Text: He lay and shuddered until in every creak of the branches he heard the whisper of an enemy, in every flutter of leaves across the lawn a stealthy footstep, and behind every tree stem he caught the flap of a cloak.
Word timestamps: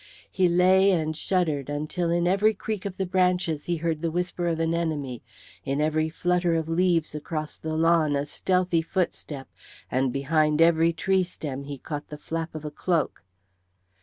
He 0.31 0.49
lay 0.49 0.89
and 0.89 1.15
shuddered 1.15 1.69
until 1.69 2.09
in 2.09 2.25
every 2.25 2.55
creak 2.55 2.85
of 2.85 2.97
the 2.97 3.05
branches 3.05 3.65
he 3.65 3.75
heard 3.75 4.01
the 4.01 4.09
whisper 4.09 4.47
of 4.47 4.59
an 4.59 4.73
enemy, 4.73 5.21
in 5.63 5.79
every 5.79 6.09
flutter 6.09 6.55
of 6.55 6.67
leaves 6.67 7.13
across 7.13 7.55
the 7.55 7.75
lawn 7.75 8.15
a 8.15 8.25
stealthy 8.25 8.81
footstep, 8.81 9.47
and 9.91 10.11
behind 10.11 10.59
every 10.59 10.91
tree 10.91 11.23
stem 11.23 11.65
he 11.65 11.77
caught 11.77 12.07
the 12.09 12.17
flap 12.17 12.55
of 12.55 12.65
a 12.65 12.71
cloak. 12.71 13.21